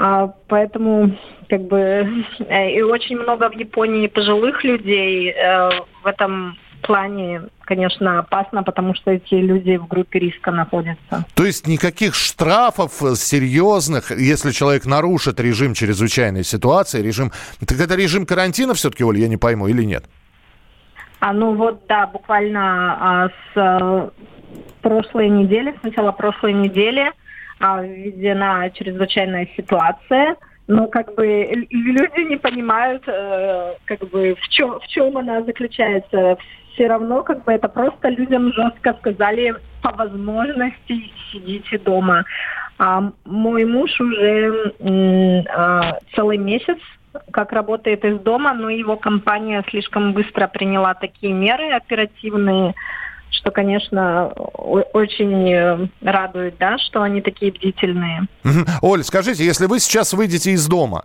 [0.00, 5.70] А, поэтому как бы э, и очень много в Японии пожилых людей э,
[6.04, 11.24] в этом плане, конечно, опасно, потому что эти люди в группе риска находятся.
[11.34, 17.32] То есть никаких штрафов серьезных, если человек нарушит режим чрезвычайной ситуации, режим...
[17.66, 20.04] Так это режим карантина все-таки, Оля, я не пойму, или нет?
[21.18, 24.10] А ну вот, да, буквально а, с а,
[24.80, 27.10] прошлой недели, с начала прошлой недели
[27.60, 30.36] введена чрезвычайная ситуация–
[30.68, 36.36] но как бы люди не понимают, э, как бы в чем, в чем она заключается.
[36.74, 42.24] Все равно как бы это просто людям жестко сказали по возможности сидите дома.
[42.78, 44.72] А мой муж уже
[45.48, 46.78] а, целый месяц
[47.32, 52.74] как работает из дома, но его компания слишком быстро приняла такие меры оперативные,
[53.30, 58.26] что, конечно, очень э, радует, да, что они такие бдительные.
[58.82, 61.04] Оль, скажите, если вы сейчас выйдете из дома,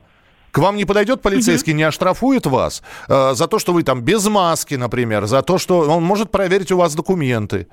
[0.51, 4.27] к вам не подойдет полицейский, не оштрафует вас э, за то, что вы там без
[4.27, 7.67] маски, например, за то, что он может проверить у вас документы?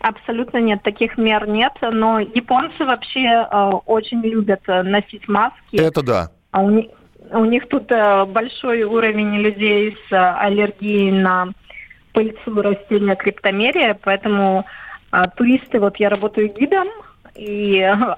[0.00, 5.76] Абсолютно нет, таких мер нет, но японцы вообще э, очень любят э, носить маски.
[5.76, 6.30] Это да.
[6.50, 6.90] А у, них,
[7.30, 11.48] у них тут э, большой уровень людей с э, аллергией на
[12.14, 14.64] пыльцу растения криптомерия, поэтому
[15.10, 16.88] а, туристы, вот я работаю гидом,
[17.34, 18.16] и а,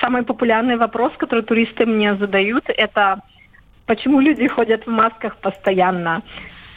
[0.00, 3.20] самый популярный вопрос, который туристы мне задают, это
[3.86, 6.22] почему люди ходят в масках постоянно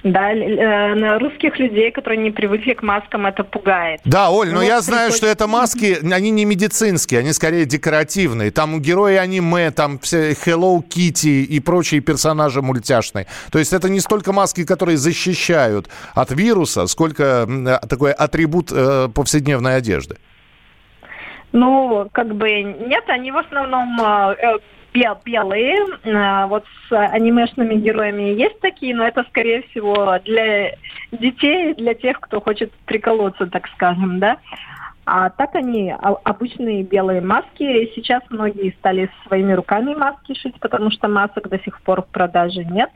[0.03, 4.01] да, э, русских людей, которые не привыкли к маскам, это пугает.
[4.03, 5.17] Да, Оль, но ну, я знаю, приходит...
[5.17, 8.51] что это маски, они не медицинские, они скорее декоративные.
[8.51, 13.27] Там герои аниме, там все Hello Kitty и прочие персонажи мультяшные.
[13.51, 17.47] То есть это не столько маски, которые защищают от вируса, сколько
[17.89, 20.17] такой атрибут э, повседневной одежды.
[21.53, 24.57] Ну, как бы нет, они в основном э,
[24.93, 25.75] бел- белые.
[26.03, 30.75] Э, Вот с анимешными героями есть такие, но это, скорее всего, для
[31.11, 34.37] детей, для тех, кто хочет приколоться, так скажем, да.
[35.05, 37.91] А так они обычные белые маски.
[37.93, 42.63] Сейчас многие стали своими руками маски шить, потому что масок до сих пор в продаже
[42.63, 42.89] нет.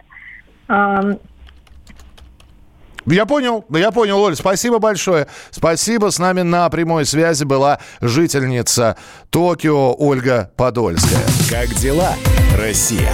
[3.07, 5.27] Я понял, я понял, Оль, спасибо большое.
[5.51, 8.97] Спасибо, с нами на прямой связи была жительница
[9.29, 11.23] Токио Ольга Подольская.
[11.49, 12.13] Как дела,
[12.57, 13.13] Россия?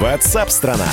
[0.00, 0.88] Ватсап-страна!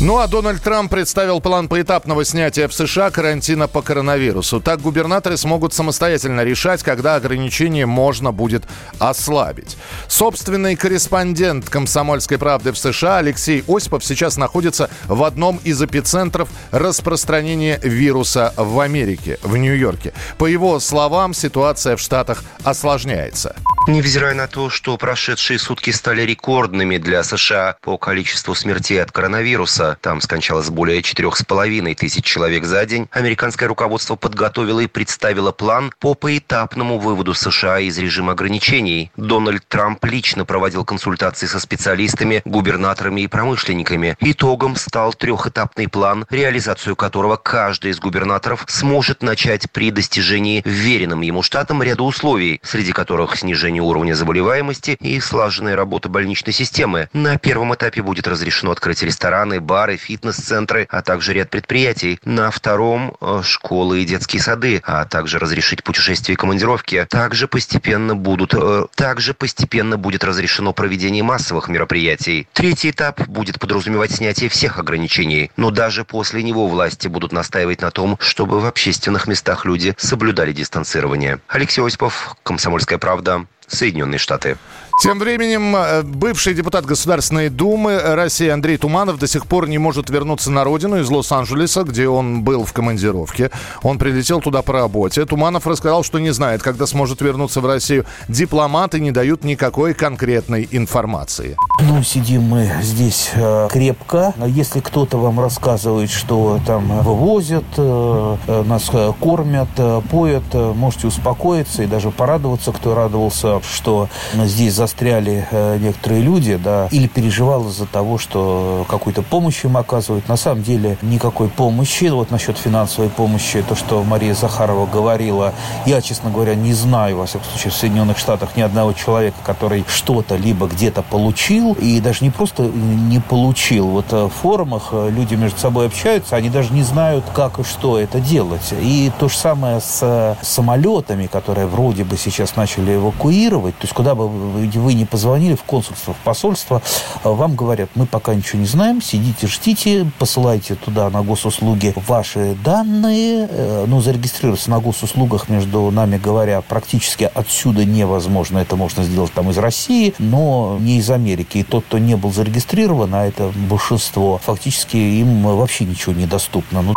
[0.00, 4.60] Ну а Дональд Трамп представил план поэтапного снятия в США карантина по коронавирусу.
[4.60, 8.64] Так губернаторы смогут самостоятельно решать, когда ограничения можно будет
[8.98, 9.76] ослабить.
[10.08, 17.78] Собственный корреспондент «Комсомольской правды» в США Алексей Осипов сейчас находится в одном из эпицентров распространения
[17.82, 20.12] вируса в Америке, в Нью-Йорке.
[20.38, 23.54] По его словам, ситуация в Штатах осложняется.
[23.86, 29.83] Невзирая на то, что прошедшие сутки стали рекордными для США по количеству смертей от коронавируса,
[30.00, 35.52] там скончалось более четырех с половиной тысяч человек за день, американское руководство подготовило и представило
[35.52, 39.10] план по поэтапному выводу США из режима ограничений.
[39.16, 44.16] Дональд Трамп лично проводил консультации со специалистами, губернаторами и промышленниками.
[44.20, 51.42] Итогом стал трехэтапный план, реализацию которого каждый из губернаторов сможет начать при достижении веренным ему
[51.42, 57.08] штатам ряда условий, среди которых снижение уровня заболеваемости и слаженная работа больничной системы.
[57.12, 62.18] На первом этапе будет разрешено открыть рестораны, бары, фитнес-центры, а также ряд предприятий.
[62.24, 67.06] На втором э,– школы и детские сады, а также разрешить путешествия и командировки.
[67.10, 72.48] Также постепенно будут, э, также постепенно будет разрешено проведение массовых мероприятий.
[72.52, 77.90] Третий этап будет подразумевать снятие всех ограничений, но даже после него власти будут настаивать на
[77.90, 81.40] том, чтобы в общественных местах люди соблюдали дистанцирование.
[81.48, 84.56] Алексей Осипов, Комсомольская правда, Соединенные Штаты.
[85.02, 90.08] Тем временем э, бывший депутат Государственной Думы России Андрей Туманов до сих пор не может
[90.08, 93.50] вернуться на родину из Лос-Анджелеса, где он был в командировке.
[93.82, 95.24] Он прилетел туда по работе.
[95.26, 98.06] Туманов рассказал, что не знает, когда сможет вернуться в Россию.
[98.28, 101.56] Дипломаты не дают никакой конкретной информации.
[101.80, 104.32] Ну, сидим мы здесь э, крепко.
[104.46, 111.86] Если кто-то вам рассказывает, что там вывозят, э, нас кормят, э, поят, можете успокоиться и
[111.86, 118.18] даже порадоваться, кто радовался, что здесь застряли э, некоторые люди, да, или переживал из-за того,
[118.18, 120.28] что какую-то помощь им оказывают.
[120.28, 122.04] На самом деле никакой помощи.
[122.04, 125.54] Вот насчет финансовой помощи, то, что Мария Захарова говорила,
[125.86, 129.84] я, честно говоря, не знаю, во всяком случае, в Соединенных Штатах ни одного человека, который
[129.88, 133.88] что-то либо где-то получил, и даже не просто не получил.
[133.88, 137.64] Вот э, в форумах э, люди между собой общаются, они даже не знают, как и
[137.64, 138.74] что это делать.
[138.78, 144.14] И то же самое с самолетами, которые вроде бы сейчас начали эвакуировать, то есть куда
[144.14, 144.28] бы
[144.78, 146.80] вы вы не позвонили в консульство, в посольство,
[147.24, 152.56] э, вам говорят, мы пока ничего не знаем, сидите, ждите, посылайте туда на госуслуги ваши
[152.64, 159.32] данные, э, ну, зарегистрироваться на госуслугах, между нами говоря, практически отсюда невозможно, это можно сделать
[159.32, 161.58] там из России, но не из Америки.
[161.58, 166.82] И тот, кто не был зарегистрирован, а это большинство, фактически им вообще ничего не доступно.
[166.82, 166.94] Ну,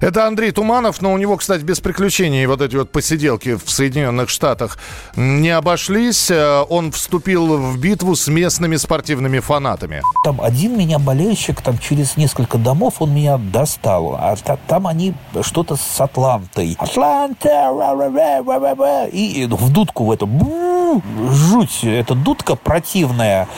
[0.00, 4.28] Это Андрей Туманов, но у него, кстати, без приключений вот эти вот посиделки в Соединенных
[4.28, 4.78] Штатах
[5.16, 6.30] не обошлись.
[6.30, 10.02] Э, Он вступил в битву с местными спортивными фанатами.
[10.22, 14.16] Там один меня болельщик, там через несколько домов он меня достал.
[14.20, 16.76] А та- там они что-то с Атлантой.
[16.78, 19.08] Атланта!
[19.12, 20.28] И в дудку в эту.
[21.32, 21.80] Жуть.
[21.82, 23.48] Эта дудка противная.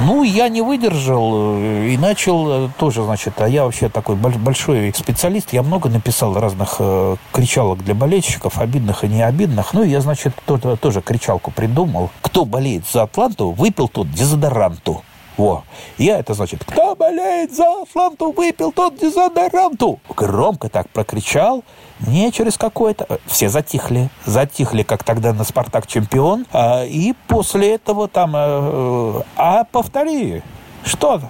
[0.00, 4.38] Ну, я не выдержал э, и начал э, тоже, значит, а я вообще такой боль-
[4.38, 5.52] большой специалист.
[5.52, 9.74] Я много написал разных э, кричалок для болельщиков, обидных и необидных.
[9.74, 12.08] Ну, и я, значит, тоже, тоже кричалку придумал.
[12.22, 15.02] Кто болеет за Атланту, выпил тот дезодоранту.
[15.38, 15.62] Во.
[15.98, 20.00] Я это значит, кто болеет за Атланту, выпил тот дезодоранту.
[20.16, 21.62] Громко так прокричал.
[22.06, 23.20] Не через какое-то...
[23.26, 24.10] Все затихли.
[24.26, 26.44] Затихли, как тогда на «Спартак» чемпион.
[26.52, 28.32] А, и после этого там...
[28.34, 30.42] э, а повтори.
[30.84, 31.20] Что?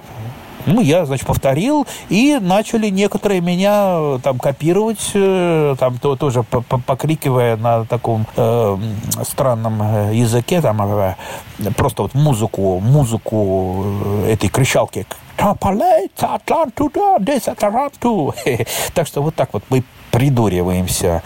[0.69, 6.43] Ну, я, значит, повторил, и начали некоторые меня э, там копировать, э, там то, тоже
[6.43, 8.77] по- по- покрикивая на таком э,
[9.25, 11.14] странном э, языке, там э,
[11.77, 13.85] просто вот музыку, музыку
[14.29, 15.07] этой кричалки.
[18.95, 21.23] Так что вот так вот мы придуриваемся.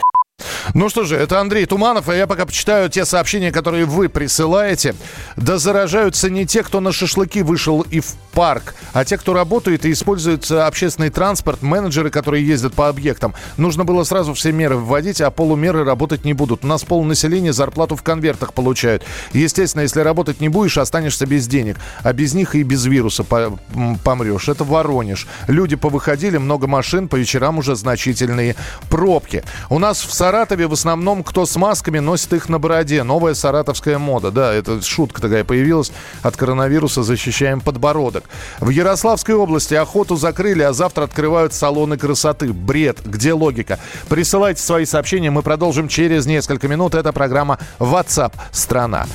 [0.75, 4.95] Ну что же, это Андрей Туманов, а я пока почитаю те сообщения, которые вы присылаете.
[5.37, 9.85] Да заражаются не те, кто на шашлыки вышел и в парк, а те, кто работает
[9.85, 13.35] и использует э, общественный транспорт, менеджеры, которые ездят по объектам.
[13.57, 16.65] Нужно было сразу все меры вводить, а полумеры работать не будут.
[16.65, 19.03] У нас полнаселения зарплату в конвертах получают.
[19.33, 21.77] Естественно, если работать не будешь, останешься без денег.
[22.03, 24.49] А без них и без вируса помрешь.
[24.49, 25.27] Это Воронеж.
[25.49, 28.57] Люди повыходили, много машин, по вечерам уже значительные
[28.89, 29.45] пробки.
[29.69, 33.03] У нас в Саратове в основном кто с масками носит их на бороде.
[33.03, 34.31] Новая саратовская мода.
[34.31, 35.93] Да, это шутка такая появилась.
[36.23, 38.25] От коронавируса защищаем подбородок.
[38.59, 42.53] В Ярославской области охоту закрыли, а завтра открывают салоны красоты.
[42.53, 43.01] Бред.
[43.05, 43.79] Где логика?
[44.09, 45.31] Присылайте свои сообщения.
[45.31, 46.95] Мы продолжим через несколько минут.
[46.95, 49.07] Это программа WhatsApp страна.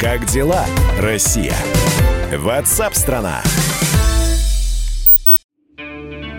[0.00, 0.64] Как дела,
[0.98, 1.54] Россия?
[2.32, 3.42] WhatsApp страна.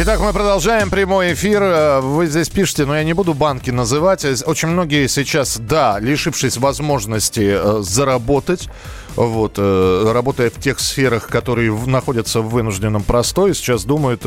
[0.00, 1.60] Итак, мы продолжаем прямой эфир.
[1.60, 4.24] Э, вы здесь пишете, но я не буду банки называть.
[4.46, 8.68] Очень многие сейчас, да, лишившись возможности э, заработать,
[9.16, 14.24] вот, э, работая в тех сферах, которые находятся в вынужденном простое, сейчас думают,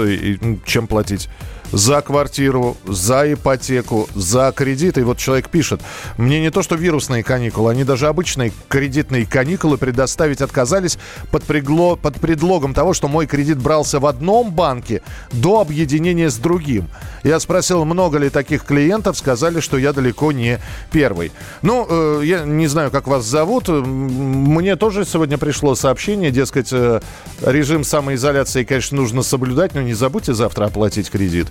[0.65, 1.29] чем платить
[1.71, 4.97] за квартиру, за ипотеку, за кредит.
[4.97, 5.81] И вот человек пишет,
[6.17, 10.97] мне не то что вирусные каникулы, они даже обычные кредитные каникулы предоставить отказались
[11.31, 15.01] под, пригло, под предлогом того, что мой кредит брался в одном банке
[15.31, 16.87] до объединения с другим.
[17.23, 20.59] Я спросил, много ли таких клиентов, сказали, что я далеко не
[20.91, 21.31] первый.
[21.61, 23.67] Ну, э, я не знаю, как вас зовут.
[23.67, 27.01] Мне тоже сегодня пришло сообщение, дескать, э,
[27.41, 31.47] режим самоизоляции, конечно, нужно соблюдать, но не забудьте завтра оплатить кредит.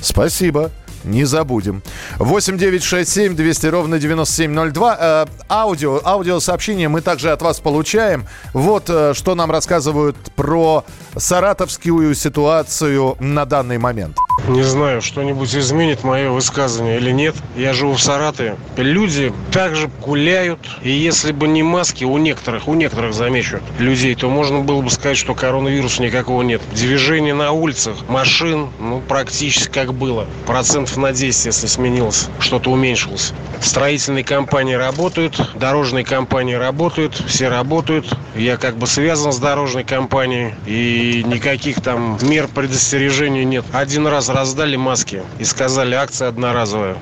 [0.00, 0.70] Спасибо.
[1.04, 1.82] Не забудем.
[2.18, 4.98] 8 9 6 7 200 ровно 9702.
[5.00, 8.26] Э, аудио, аудиосообщение мы также от вас получаем.
[8.52, 10.84] Вот э, что нам рассказывают про
[11.16, 14.16] саратовскую ситуацию на данный момент.
[14.48, 17.36] Не знаю, что-нибудь изменит мое высказывание или нет.
[17.56, 18.56] Я живу в Саратове.
[18.76, 20.58] Люди также гуляют.
[20.82, 24.90] И если бы не маски у некоторых, у некоторых, замечу, людей, то можно было бы
[24.90, 26.60] сказать, что коронавируса никакого нет.
[26.72, 30.26] Движение на улицах, машин, ну, практически как было.
[30.46, 33.32] Процентов на 10, если сменилось, что-то уменьшилось.
[33.60, 38.12] Строительные компании работают, дорожные компании работают, все работают.
[38.34, 40.54] Я как бы связан с дорожной компанией.
[40.66, 43.64] И никаких там мер предостережения нет.
[43.72, 46.96] Один раз раздали маски и сказали, акция одноразовая.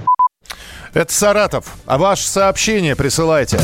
[0.92, 1.66] Это Саратов.
[1.86, 3.60] А ваше сообщение присылайте.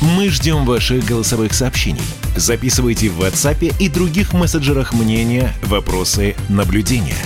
[0.00, 2.02] Мы ждем ваших голосовых сообщений.
[2.36, 7.16] Записывайте в WhatsApp и других мессенджерах мнения, вопросы, наблюдения.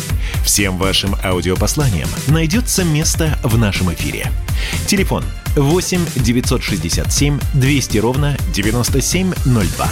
[0.44, 4.30] Всем вашим аудиопосланиям найдется место в нашем эфире.
[4.86, 5.24] Телефон
[5.56, 9.88] 8 967 200 ровно 9702.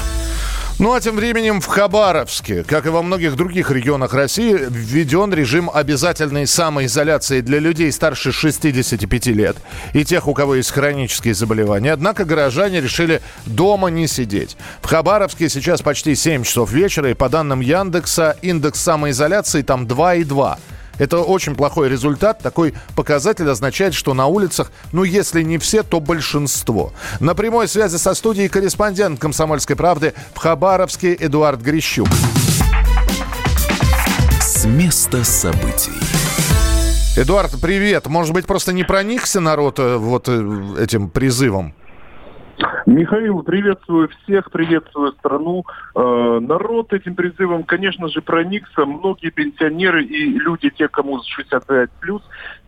[0.81, 5.70] Ну а тем временем в Хабаровске, как и во многих других регионах России, введен режим
[5.72, 9.57] обязательной самоизоляции для людей старше 65 лет
[9.93, 11.93] и тех, у кого есть хронические заболевания.
[11.93, 14.57] Однако горожане решили дома не сидеть.
[14.83, 20.59] В Хабаровске сейчас почти 7 часов вечера, и по данным Яндекса, индекс самоизоляции там 2,2.
[20.99, 22.41] Это очень плохой результат.
[22.41, 26.93] Такой показатель означает, что на улицах, ну, если не все, то большинство.
[27.21, 32.09] На прямой связи со студией корреспондент «Комсомольской правды» в Хабаровске Эдуард Грищук.
[34.41, 35.93] С места событий.
[37.17, 38.07] Эдуард, привет.
[38.07, 41.73] Может быть, просто не проникся народ э, вот э, этим призывом?
[42.87, 45.65] Михаил, приветствую всех, приветствую страну.
[45.95, 48.85] Э, народ этим призывом, конечно же, проникся.
[48.85, 52.23] Многие пенсионеры и люди, те, кому 65 плюс,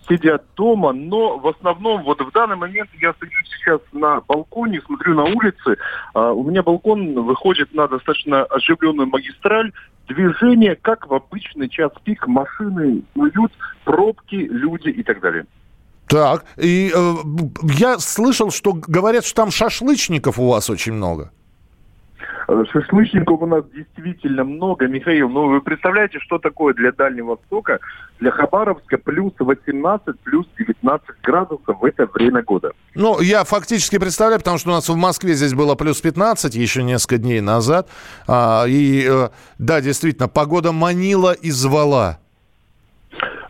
[0.08, 5.14] сидят дома, но в основном вот в данный момент я стою сейчас на балконе, смотрю
[5.14, 5.76] на улицы.
[6.14, 9.72] Э, у меня балкон выходит на достаточно оживленную магистраль.
[10.08, 13.52] Движение, как в обычный час пик, машины снуют,
[13.84, 15.46] пробки, люди и так далее.
[16.08, 17.14] Так, и э,
[17.62, 21.32] я слышал, что говорят, что там шашлычников у вас очень много.
[22.48, 24.86] Э, Шашлычников у нас действительно много.
[24.86, 27.80] Михаил, ну вы представляете, что такое для Дальнего Востока,
[28.20, 32.72] для Хабаровска плюс 18, плюс 19 градусов в это время года?
[32.94, 36.82] Ну, я фактически представляю, потому что у нас в Москве здесь было плюс 15 еще
[36.82, 37.88] несколько дней назад.
[38.28, 39.28] А, и э,
[39.58, 42.18] да, действительно, погода манила и звала.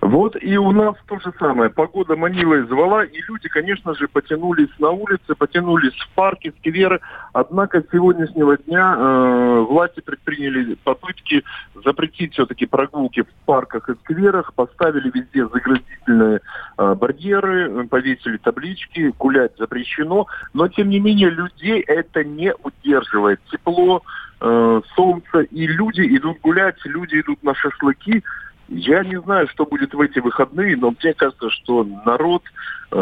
[0.06, 1.68] Вот и у нас то же самое.
[1.68, 7.00] Погода манила и звала, и люди, конечно же, потянулись на улицы, потянулись в парки, скверы.
[7.32, 11.42] Однако с сегодняшнего дня э, власти предприняли попытки
[11.84, 16.40] запретить все-таки прогулки в парках и скверах, поставили везде заградительные
[16.78, 20.28] э, барьеры, повесили таблички, гулять запрещено.
[20.54, 23.40] Но, тем не менее, людей это не удерживает.
[23.50, 24.02] Тепло,
[24.40, 28.22] э, солнце, и люди идут гулять, люди идут на шашлыки.
[28.68, 32.42] Я не знаю, что будет в эти выходные, но мне кажется, что народ
[32.90, 32.96] э,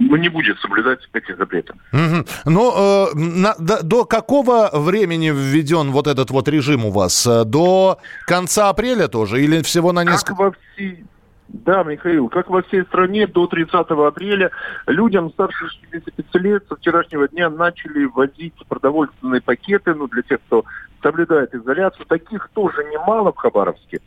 [0.00, 1.72] ну, не будет соблюдать эти запреты.
[1.92, 2.26] Мгм.
[2.44, 7.26] Ну, э, на- до, до какого времени введен вот этот вот режим у вас?
[7.26, 10.34] Э, До конца апреля тоже или всего на несколько...
[10.34, 11.04] Как во всей...
[11.48, 14.50] Да, Михаил, как во всей стране до 30 апреля
[14.88, 20.64] людям старше 65 лет со вчерашнего дня начали возить продовольственные пакеты, ну, для тех, кто
[21.02, 22.04] соблюдает изоляцию.
[22.06, 24.00] Таких тоже немало в Хабаровске.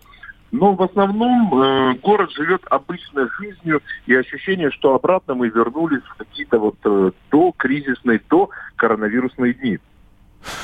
[0.52, 6.18] Но в основном э, город живет обычной жизнью, и ощущение, что обратно мы вернулись в
[6.18, 9.80] какие-то вот э, до кризисные, до коронавирусные дни.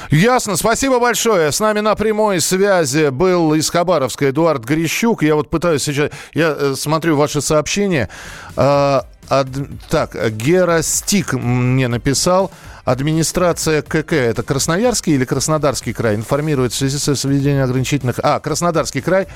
[0.10, 1.52] Ясно, спасибо большое.
[1.52, 5.22] С нами на прямой связи был из Хабаровска Эдуард Грищук.
[5.24, 6.12] Я вот пытаюсь сейчас...
[6.34, 8.10] Я э, смотрю ваши сообщения.
[8.56, 9.48] А, ад-
[9.90, 12.52] так, Герастик мне написал.
[12.86, 18.20] Администрация КК, это Красноярский или Краснодарский край, информирует в связи с введением ограничительных...
[18.24, 19.28] А, Краснодарский край.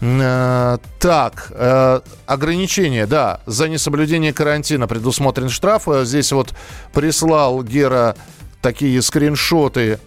[0.00, 5.88] Э, Так, э, ограничения, да, за несоблюдение карантина предусмотрен штраф.
[5.88, 6.54] Э, Здесь вот
[6.92, 8.16] прислал Гера
[8.62, 9.98] такие скриншоты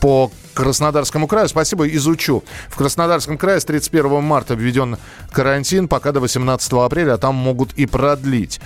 [0.00, 1.46] по Краснодарскому краю.
[1.48, 2.42] Спасибо, изучу.
[2.70, 4.96] В Краснодарском крае с 31 марта введен
[5.30, 8.58] карантин, пока до 18 апреля, а там могут и продлить.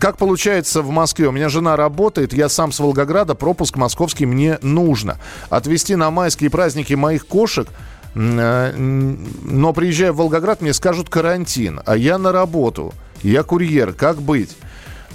[0.00, 1.28] Как получается в Москве?
[1.28, 5.18] У меня жена работает, я сам с Волгограда, пропуск московский мне нужно.
[5.50, 7.68] Отвезти на майские праздники моих кошек
[8.14, 12.92] но приезжая в Волгоград, мне скажут карантин, а я на работу,
[13.22, 14.56] я курьер, как быть?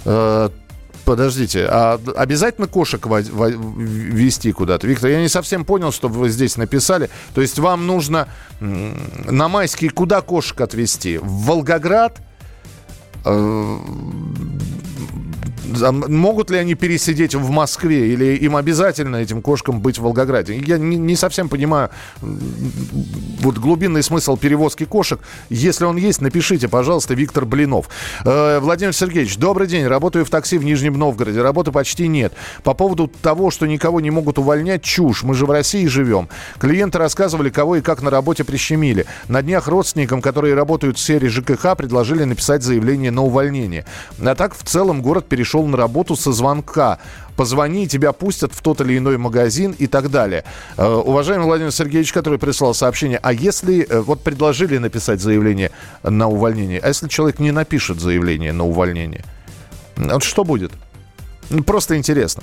[0.04, 0.48] Э,
[1.06, 4.88] Подождите, а обязательно кошек вести куда-то?
[4.88, 7.10] Виктор, я не совсем понял, что вы здесь написали.
[7.32, 8.26] То есть вам нужно
[8.58, 11.18] на майские куда кошек отвезти?
[11.18, 12.18] В Волгоград?
[15.82, 20.56] А Могут ли они пересидеть в Москве или им обязательно этим кошкам быть в Волгограде?
[20.58, 21.90] Я не, не совсем понимаю
[22.20, 25.20] вот глубинный смысл перевозки кошек.
[25.50, 27.88] Если он есть, напишите, пожалуйста, Виктор Блинов.
[28.24, 29.86] Э, Владимир Сергеевич, добрый день.
[29.86, 31.40] Работаю в такси в Нижнем Новгороде.
[31.42, 32.32] Работы почти нет.
[32.64, 35.22] По поводу того, что никого не могут увольнять, чушь.
[35.22, 36.28] Мы же в России живем.
[36.58, 39.06] Клиенты рассказывали, кого и как на работе прищемили.
[39.28, 43.84] На днях родственникам, которые работают в сфере ЖКХ, предложили написать заявление на увольнение.
[44.18, 46.98] А так в целом город перешел на работу со звонка.
[47.36, 50.44] Позвони, тебя пустят в тот или иной магазин и так далее.
[50.76, 55.70] Э, уважаемый Владимир Сергеевич, который прислал сообщение, а если э, вот предложили написать заявление
[56.02, 59.24] на увольнение, а если человек не напишет заявление на увольнение,
[59.96, 60.72] вот что будет?
[61.50, 62.42] Ну, Просто интересно.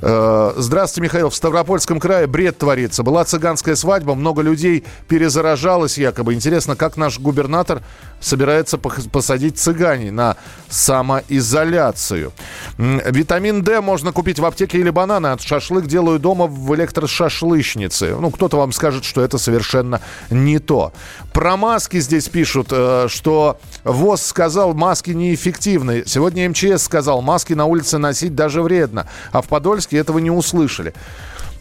[0.00, 1.30] Э, Здравствуйте, Михаил.
[1.30, 3.02] В Ставропольском крае бред творится.
[3.02, 6.34] Была цыганская свадьба, много людей перезаражалось якобы.
[6.34, 7.82] Интересно, как наш губернатор
[8.24, 10.36] собирается посадить цыганей на
[10.70, 12.32] самоизоляцию.
[12.78, 15.28] Витамин D можно купить в аптеке или бананы.
[15.28, 18.16] От шашлык делаю дома в электрошашлычнице.
[18.18, 20.00] Ну, кто-то вам скажет, что это совершенно
[20.30, 20.92] не то.
[21.32, 26.04] Про маски здесь пишут, э, что ВОЗ сказал, маски неэффективны.
[26.06, 29.06] Сегодня МЧС сказал, маски на улице носить даже вредно.
[29.32, 30.94] А в Подольске этого не услышали.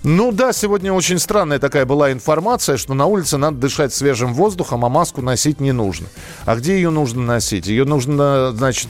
[0.05, 4.83] Ну да, сегодня очень странная такая была информация, что на улице надо дышать свежим воздухом,
[4.83, 6.07] а маску носить не нужно.
[6.43, 7.67] А где ее нужно носить?
[7.67, 8.89] Ее нужно, значит,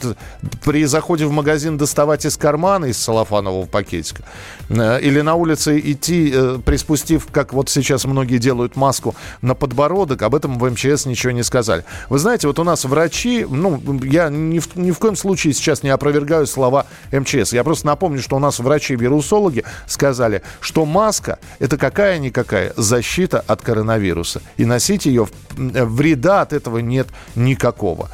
[0.64, 4.24] при заходе в магазин доставать из кармана, из салофанового пакетика.
[4.68, 10.20] Э, Или на улице идти, э, приспустив, как вот сейчас многие делают маску, на подбородок.
[10.22, 11.84] Об этом в МЧС ничего не сказали.
[12.08, 15.84] Вы знаете, вот у нас врачи, ну, я ни в, ни в коем случае сейчас
[15.84, 17.52] не опровергаю слова МЧС.
[17.52, 23.60] Я просто напомню, что у нас врачи-вирусологи сказали, что маски маска– это какая-никакая защита от
[23.60, 24.40] коронавируса.
[24.56, 28.08] И носить ее, вреда от этого нет никакого.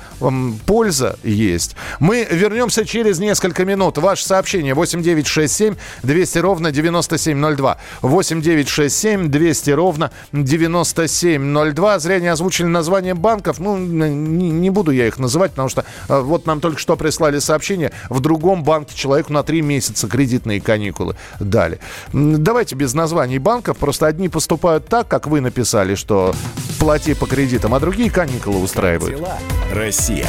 [0.66, 1.76] Польза есть.
[2.00, 3.98] Мы вернемся через несколько минут.
[3.98, 7.76] Ваше сообщение 8967 200 ровно 9702.
[8.02, 11.98] 8967 200 ровно 9702.
[12.00, 13.60] Зря не озвучили название банков.
[13.60, 17.92] Ну, не, буду я их называть, потому что э, вот нам только что прислали сообщение.
[18.08, 21.78] В другом банке человеку на три месяца кредитные каникулы дали.
[22.12, 23.76] Давайте без названий банков.
[23.76, 26.34] Просто одни поступают так, как вы написали, что
[26.78, 29.22] плати по кредитам, а другие каникулы устраивают.
[29.70, 30.26] Россия.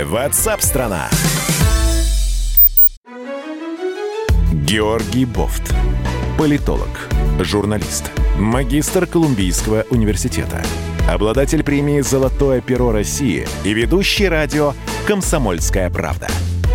[0.00, 1.08] Ватсап-страна!
[4.52, 5.74] Георгий Бофт.
[6.38, 7.08] Политолог,
[7.40, 8.04] журналист,
[8.38, 10.62] магистр Колумбийского университета,
[11.10, 14.74] обладатель премии «Золотое перо России» и ведущий радио
[15.06, 16.28] «Комсомольская правда».